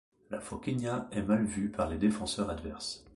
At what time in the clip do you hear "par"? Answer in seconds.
1.69-1.87